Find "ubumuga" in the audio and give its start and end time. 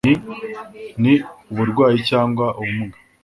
2.59-2.97